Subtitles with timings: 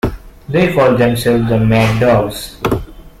[0.49, 2.57] They called themselves the Mad Dogs.